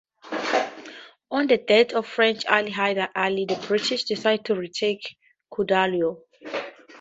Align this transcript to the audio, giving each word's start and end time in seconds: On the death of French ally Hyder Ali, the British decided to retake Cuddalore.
On 1.29 1.45
the 1.45 1.57
death 1.57 1.93
of 1.93 2.07
French 2.07 2.43
ally 2.45 2.71
Hyder 2.71 3.09
Ali, 3.15 3.45
the 3.45 3.55
British 3.67 4.03
decided 4.05 4.43
to 4.45 4.55
retake 4.55 5.15
Cuddalore. 5.53 6.23